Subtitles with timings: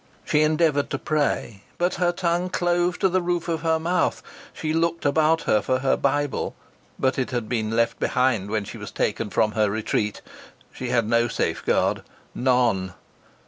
[0.25, 4.23] She endeavoured to pray, but her tongue clove to the roof of her mouth.
[4.51, 6.55] She looked about for her Bible,
[6.97, 10.21] but it had been left behind when she was taken from her retreat.
[10.73, 12.01] She had no safeguard
[12.33, 12.95] none.